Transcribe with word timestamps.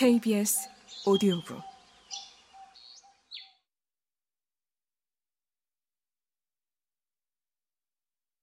KBS 0.00 0.66
오디오북 1.04 1.60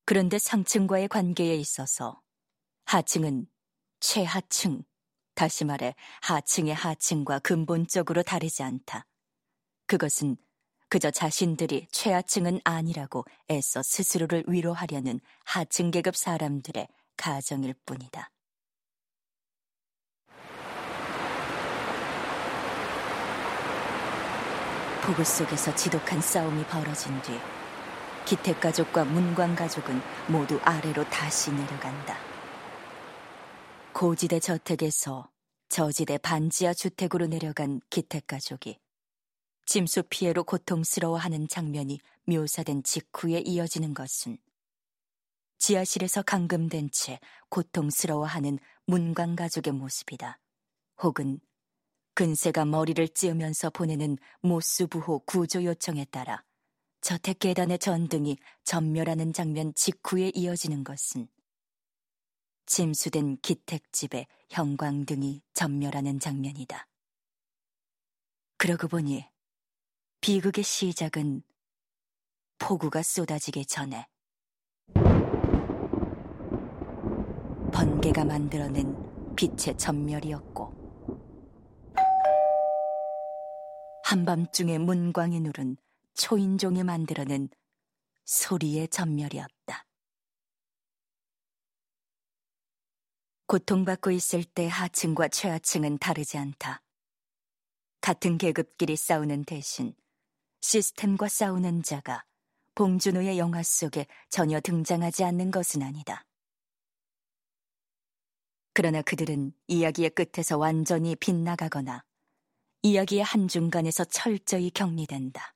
그런데 0.06 0.38
상층과의 0.38 1.08
관계에 1.08 1.56
있어서 1.56 2.22
하층은 2.86 3.48
최하층, 4.00 4.84
다시 5.34 5.66
말해 5.66 5.96
하층의 6.22 6.76
하층과 6.76 7.40
근본적으로 7.40 8.22
다르지 8.22 8.62
않다. 8.62 9.08
그것은 9.88 10.38
그저 10.90 11.10
자신들이 11.10 11.88
최하층은 11.92 12.62
아니라고 12.66 13.26
애써 13.50 13.82
스스로를 13.82 14.44
위로하려는 14.46 15.20
하층 15.44 15.90
계급 15.90 16.16
사람들의 16.16 16.88
가정일 17.16 17.74
뿐이다. 17.84 18.30
폭우 25.08 25.24
속에서 25.24 25.74
지독한 25.74 26.20
싸움이 26.20 26.66
벌어진 26.66 27.14
뒤 27.22 27.32
기택 28.26 28.60
가족과 28.60 29.06
문광 29.06 29.56
가족은 29.56 30.02
모두 30.28 30.60
아래로 30.64 31.06
다시 31.10 31.50
내려간다. 31.50 32.18
고지대 33.94 34.42
저택에서 34.42 35.30
저지대 35.70 36.18
반지하 36.18 36.74
주택으로 36.74 37.28
내려간 37.28 37.80
기택 37.90 38.28
가족이 38.28 38.82
짐수 39.66 40.04
피해로 40.10 40.44
고통스러워하는 40.44 41.48
장면이 41.48 42.02
묘사된 42.26 42.84
직후에 42.84 43.40
이어지는 43.46 43.94
것은 43.94 44.38
지하실에서 45.58 46.22
감금된 46.24 46.90
채 46.92 47.22
고통스러워하는 47.48 48.60
문광 48.86 49.38
가족의 49.38 49.72
모습이다. 49.72 50.38
혹은 51.02 51.40
근세가 52.18 52.66
머리를 52.66 53.10
찌으면서 53.10 53.70
보내는 53.70 54.18
모수부호 54.42 55.20
구조 55.20 55.64
요청에 55.64 56.04
따라 56.06 56.44
저택 57.00 57.38
계단의 57.38 57.78
전등이 57.78 58.38
전멸하는 58.64 59.34
장면 59.34 59.72
직후에 59.76 60.32
이어지는 60.34 60.84
것은 60.84 61.28
짐수된 62.66 63.38
기택집의 63.44 64.26
형광등이 64.50 65.44
전멸하는 65.54 66.20
장면이다. 66.20 66.88
그러고 68.58 68.88
보니 68.88 69.24
비극의 70.20 70.64
시작은 70.64 71.44
폭우가 72.58 73.04
쏟아지기 73.04 73.68
전에 73.68 74.08
번개가 77.72 78.26
만들어낸 78.26 79.36
빛의 79.36 79.78
전멸이었고 79.78 80.77
한밤중에 84.08 84.78
문광이 84.78 85.42
누른 85.42 85.76
초인종이 86.14 86.82
만들어낸 86.84 87.50
소리의 88.24 88.88
전멸이었다. 88.88 89.86
고통받고 93.48 94.12
있을 94.12 94.46
때 94.46 94.70
하층과 94.70 95.28
최하층은 95.28 95.98
다르지 95.98 96.38
않다. 96.38 96.82
같은 98.00 98.38
계급끼리 98.38 98.96
싸우는 98.96 99.44
대신 99.44 99.94
시스템과 100.62 101.28
싸우는 101.28 101.84
자가 101.84 102.24
봉준호의 102.76 103.38
영화 103.38 103.62
속에 103.62 104.08
전혀 104.30 104.62
등장하지 104.62 105.26
않는 105.26 105.52
것은 105.52 105.84
아니다. 105.84 106.26
그러나 108.72 109.02
그들은 109.02 109.52
이야기의 109.68 110.12
끝에서 110.12 110.58
완전히 110.58 111.18
빗나가거나 111.18 112.07
이야기의 112.88 113.22
한중간에서 113.24 114.06
철저히 114.06 114.72
격리된다. 114.72 115.54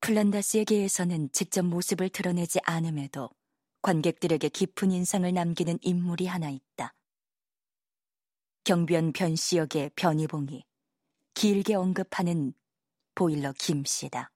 플란다스의 0.00 0.64
계에서는 0.64 1.30
직접 1.32 1.62
모습을 1.64 2.08
드러내지 2.08 2.60
않음에도 2.62 3.28
관객들에게 3.82 4.48
깊은 4.48 4.90
인상을 4.90 5.30
남기는 5.32 5.78
인물이 5.82 6.26
하나 6.26 6.48
있다. 6.48 6.94
경변 8.64 9.12
변씨 9.12 9.58
역의 9.58 9.90
변희봉이 9.96 10.64
길게 11.34 11.74
언급하는 11.74 12.54
보일러 13.14 13.52
김 13.58 13.84
씨다. 13.84 14.32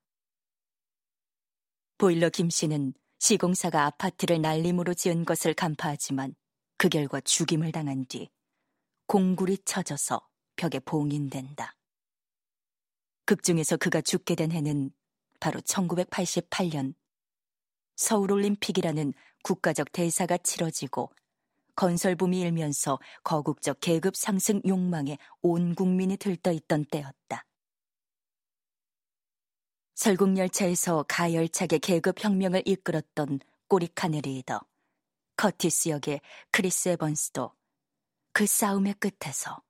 보일러 1.97 2.28
김 2.28 2.50
씨는 2.50 2.92
시공사가 3.19 3.86
아파트를 3.86 4.42
날림으로 4.42 4.92
지은 4.92 5.25
것을 5.25 5.54
간파하지만 5.54 6.34
그 6.76 6.91
결과 6.91 7.20
죽임을 7.22 7.72
당한 7.72 8.04
뒤 8.04 8.28
공굴이 9.08 9.56
쳐져서 9.64 10.20
벽에 10.56 10.80
봉인된다. 10.80 11.74
극중에서 13.24 13.78
그가 13.78 14.02
죽게 14.02 14.34
된 14.34 14.52
해는 14.52 14.91
바로 15.41 15.60
1988년 15.60 16.92
서울올림픽이라는 17.96 19.14
국가적 19.42 19.92
대사가 19.92 20.36
치러지고 20.36 21.10
건설붐이 21.74 22.38
일면서 22.38 22.98
거국적 23.24 23.80
계급 23.80 24.14
상승 24.14 24.60
욕망에 24.66 25.16
온 25.40 25.75
국민이 25.75 26.19
들떠 26.19 26.52
있던 26.52 26.84
때였다. 26.84 27.46
설국열차에서 29.94 31.06
가열차게 31.08 31.78
계급 31.78 32.22
혁명을 32.22 32.62
이끌었던 32.66 33.40
꼬리칸의 33.69 34.20
리더 34.20 34.60
커티스 35.36 35.88
역의 35.88 36.20
크리스 36.50 36.90
에번스도 36.90 37.57
그 38.38 38.47
싸움의 38.47 38.94
끝에서 39.00 39.60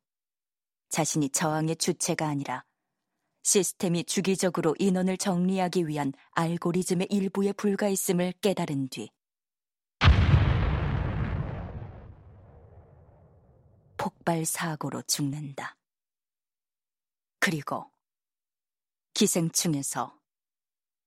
자신이 0.90 1.30
저항의 1.30 1.76
주체가 1.76 2.28
아니라 2.28 2.66
시스템이 3.42 4.04
주기적으로 4.04 4.74
인원을 4.78 5.16
정리하기 5.16 5.88
위한 5.88 6.12
알고리즘의 6.32 7.06
일부에 7.08 7.52
불과했음을 7.52 8.34
깨달은 8.42 8.88
뒤 8.90 9.10
폭발 13.96 14.44
사고로 14.44 15.00
죽는다. 15.06 15.78
그리고 17.40 17.90
기생충에서 19.14 20.14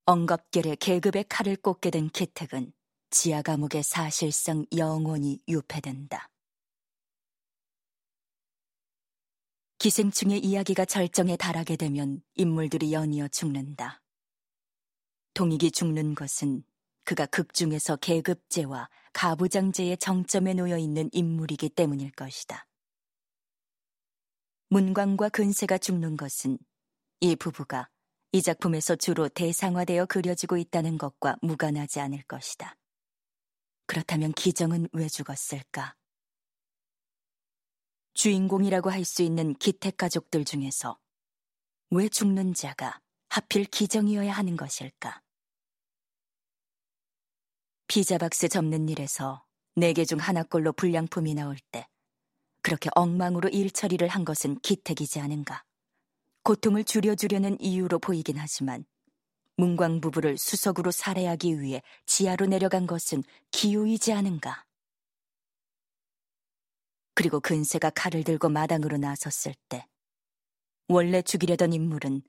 엉겁결에 0.05 0.77
계급의 0.79 1.25
칼을 1.29 1.57
꽂게 1.57 1.91
된 1.91 2.09
기택은 2.09 2.73
지하 3.11 3.43
감옥의 3.43 3.83
사실상 3.83 4.65
영원히 4.75 5.43
유폐된다. 5.47 6.30
기생충의 9.81 10.45
이야기가 10.45 10.85
절정에 10.85 11.35
달하게 11.37 11.75
되면 11.75 12.21
인물들이 12.35 12.93
연이어 12.93 13.27
죽는다. 13.29 13.99
동익이 15.33 15.71
죽는 15.71 16.13
것은 16.13 16.63
그가 17.03 17.25
극중에서 17.25 17.95
계급제와 17.95 18.91
가부장제의 19.13 19.97
정점에 19.97 20.53
놓여 20.53 20.77
있는 20.77 21.09
인물이기 21.11 21.69
때문일 21.69 22.11
것이다. 22.11 22.67
문광과 24.69 25.29
근세가 25.29 25.79
죽는 25.79 26.15
것은 26.15 26.59
이 27.19 27.35
부부가 27.35 27.89
이 28.33 28.43
작품에서 28.43 28.95
주로 28.95 29.29
대상화되어 29.29 30.05
그려지고 30.05 30.57
있다는 30.57 30.99
것과 30.99 31.37
무관하지 31.41 31.99
않을 32.01 32.21
것이다. 32.27 32.77
그렇다면 33.87 34.33
기정은 34.33 34.89
왜 34.93 35.09
죽었을까? 35.09 35.95
주인공이라고 38.13 38.89
할 38.91 39.05
수 39.05 39.21
있는 39.23 39.53
기택 39.55 39.97
가족들 39.97 40.45
중에서 40.45 40.99
왜 41.91 42.07
죽는 42.09 42.53
자가 42.53 42.99
하필 43.29 43.65
기정이어야 43.65 44.31
하는 44.31 44.55
것일까? 44.57 45.21
피자 47.87 48.17
박스 48.17 48.47
접는 48.47 48.87
일에서 48.89 49.43
네 49.75 49.93
개 49.93 50.05
중 50.05 50.19
하나꼴로 50.19 50.73
불량품이 50.73 51.33
나올 51.33 51.57
때 51.71 51.87
그렇게 52.61 52.89
엉망으로 52.95 53.49
일 53.49 53.71
처리를 53.71 54.07
한 54.07 54.23
것은 54.25 54.59
기택이지 54.59 55.19
않은가. 55.19 55.63
고통을 56.43 56.83
줄여주려는 56.83 57.59
이유로 57.59 57.99
보이긴 57.99 58.37
하지만 58.37 58.85
문광 59.57 60.01
부부를 60.01 60.37
수석으로 60.37 60.91
살해하기 60.91 61.59
위해 61.61 61.81
지하로 62.05 62.45
내려간 62.47 62.87
것은 62.87 63.23
기우이지 63.51 64.13
않은가. 64.13 64.65
그리고 67.21 67.39
근세가 67.39 67.91
칼을 67.91 68.23
들고 68.23 68.49
마당으로 68.49 68.97
나섰을 68.97 69.53
때 69.69 69.87
원래 70.87 71.21
죽이려던 71.21 71.71
인물은 71.71 72.23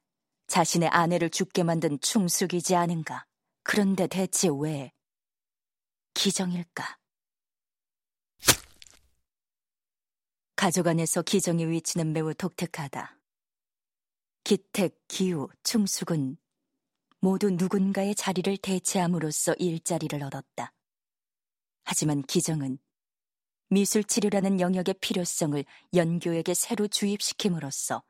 자신의 0.48 0.90
아내를 0.90 1.30
죽게 1.30 1.62
만든 1.62 1.98
충숙이지 1.98 2.76
않은가. 2.76 3.24
그런데 3.62 4.06
대체 4.06 4.50
왜 4.52 4.92
기정일까? 6.12 6.98
가족 10.56 10.88
안에서 10.88 11.22
기정의 11.22 11.70
위치는 11.70 12.12
매우 12.12 12.34
독특하다. 12.34 13.18
기택, 14.44 15.00
기우, 15.08 15.48
충숙은 15.62 16.36
모두 17.20 17.48
누군가의 17.48 18.14
자리를 18.14 18.58
대체함으로써 18.58 19.54
일자리를 19.54 20.22
얻었다. 20.22 20.74
하지만 21.82 22.20
기정은 22.20 22.78
미술 23.72 24.04
치료라는 24.04 24.60
영역의 24.60 24.96
필요성을 25.00 25.64
연교에게 25.94 26.52
새로 26.52 26.86
주입시킴으로써 26.88 28.02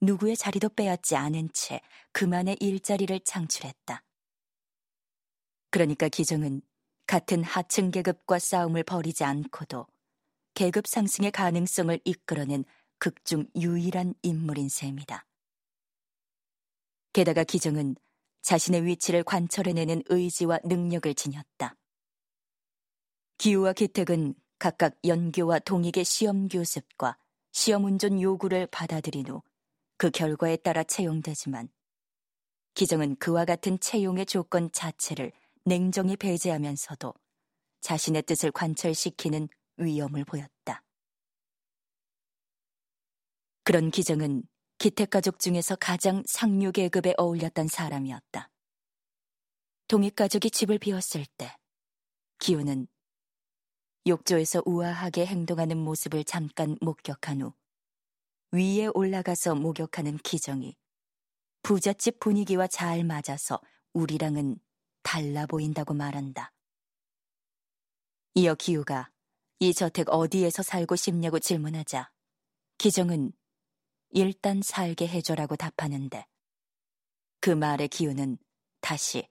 누구의 0.00 0.36
자리도 0.36 0.70
빼앗지 0.70 1.14
않은 1.14 1.50
채 1.52 1.80
그만의 2.10 2.56
일자리를 2.58 3.20
창출했다. 3.20 4.02
그러니까 5.70 6.08
기정은 6.08 6.60
같은 7.06 7.44
하층 7.44 7.92
계급과 7.92 8.40
싸움을 8.40 8.82
벌이지 8.82 9.22
않고도 9.22 9.86
계급 10.54 10.88
상승의 10.88 11.30
가능성을 11.30 12.00
이끌어낸 12.04 12.64
극중 12.98 13.46
유일한 13.54 14.12
인물인 14.22 14.68
셈이다. 14.68 15.24
게다가 17.12 17.44
기정은 17.44 17.94
자신의 18.42 18.84
위치를 18.86 19.22
관철해내는 19.22 20.02
의지와 20.06 20.58
능력을 20.64 21.14
지녔다. 21.14 21.76
기우와 23.38 23.72
기택은 23.72 24.34
각각 24.58 24.96
연교와 25.04 25.60
동익의 25.60 26.04
시험 26.04 26.48
교습과 26.48 27.16
시험 27.52 27.84
운전 27.84 28.20
요구를 28.20 28.66
받아들인 28.66 29.28
후 29.28 29.42
그 29.96 30.10
결과에 30.10 30.56
따라 30.56 30.84
채용되지만 30.84 31.68
기정은 32.74 33.16
그와 33.16 33.46
같은 33.46 33.80
채용의 33.80 34.26
조건 34.26 34.70
자체를 34.70 35.32
냉정히 35.64 36.16
배제하면서도 36.16 37.14
자신의 37.80 38.22
뜻을 38.22 38.52
관철시키는 38.52 39.48
위험을 39.78 40.24
보였다. 40.24 40.82
그런 43.64 43.90
기정은 43.90 44.42
기택가족 44.78 45.38
중에서 45.38 45.76
가장 45.76 46.22
상류 46.26 46.72
계급에 46.72 47.14
어울렸던 47.16 47.68
사람이었다. 47.68 48.50
동익가족이 49.88 50.50
집을 50.50 50.78
비웠을 50.78 51.24
때 51.38 51.56
기우는 52.38 52.86
욕조에서 54.06 54.62
우아하게 54.64 55.26
행동하는 55.26 55.76
모습을 55.78 56.22
잠깐 56.24 56.76
목격한 56.80 57.42
후 57.42 57.52
위에 58.52 58.86
올라가서 58.94 59.56
목욕하는 59.56 60.18
기정이 60.18 60.76
부잣집 61.62 62.20
분위기와 62.20 62.68
잘 62.68 63.02
맞아서 63.02 63.60
우리랑은 63.92 64.60
달라 65.02 65.46
보인다고 65.46 65.94
말한다. 65.94 66.52
이어 68.34 68.54
기우가 68.54 69.10
이 69.58 69.74
저택 69.74 70.08
어디에서 70.10 70.62
살고 70.62 70.94
싶냐고 70.94 71.38
질문하자 71.38 72.10
기정은 72.78 73.32
일단 74.10 74.62
살게 74.62 75.08
해줘라고 75.08 75.56
답하는데 75.56 76.26
그 77.40 77.50
말의 77.50 77.88
기우는 77.88 78.38
다시 78.80 79.28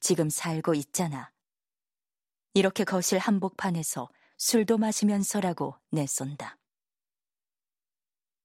지금 0.00 0.28
살고 0.28 0.74
있잖아. 0.74 1.32
이렇게 2.56 2.84
거실 2.84 3.18
한복판에서 3.18 4.08
술도 4.38 4.78
마시면서라고 4.78 5.74
내쏜다. 5.90 6.56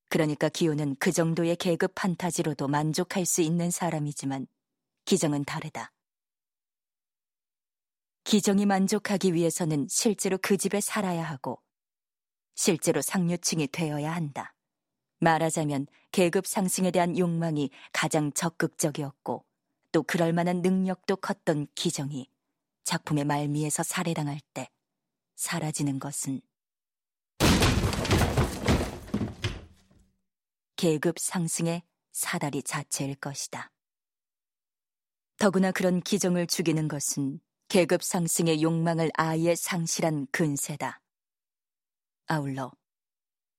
그러니까 0.10 0.50
기호는 0.50 0.98
그 1.00 1.14
정도의 1.14 1.56
계급 1.56 1.94
판타지로도 1.96 2.68
만족할 2.68 3.26
수 3.26 3.40
있는 3.40 3.72
사람이지만 3.72 4.48
기정은 5.06 5.46
다르다. 5.46 5.94
기정이 8.26 8.66
만족하기 8.66 9.34
위해서는 9.34 9.88
실제로 9.90 10.38
그 10.42 10.58
집에 10.58 10.82
살아야 10.82 11.24
하고 11.24 11.62
실제로 12.54 13.02
상류층이 13.02 13.70
되어야 13.70 14.14
한다. 14.14 14.54
말하자면 15.22 15.88
계급 16.12 16.48
상승에 16.48 16.92
대한 16.92 17.18
욕망이 17.18 17.70
가장 17.94 18.34
적극적이었고 18.34 19.46
또 19.94 20.04
그럴 20.04 20.34
만한 20.34 20.62
능력도 20.62 21.16
컸던 21.16 21.68
기정이 21.76 22.31
작품의 22.84 23.26
말미에서 23.26 23.84
살해당할 23.84 24.40
때 24.54 24.70
사라지는 25.36 26.00
것은 26.00 26.42
계급 30.76 31.20
상승의 31.20 31.84
사다리 32.12 32.64
자체일 32.64 33.16
것이다. 33.16 33.72
더구나 35.38 35.72
그런 35.72 36.02
기정을 36.02 36.48
죽이는 36.48 36.88
것은 36.88 37.40
계급 37.68 38.04
상승의 38.04 38.62
욕망을 38.62 39.12
아예 39.14 39.56
상실한 39.56 40.28
근세다. 40.32 41.02
아울러 42.28 42.72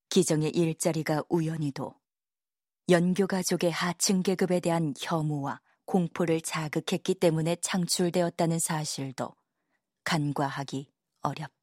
기정의 0.08 0.50
일자리가 0.50 1.22
우연히도 1.28 1.94
연교 2.88 3.26
가족의 3.26 3.70
하층 3.70 4.22
계급에 4.22 4.60
대한 4.60 4.92
혐오와 5.00 5.60
공포를 5.87 6.40
자극했기 6.40 7.14
때문에 7.14 7.56
창출되었다는 7.56 8.58
사실도 8.58 9.34
간과하기 10.05 10.90
어렵다. 11.23 11.61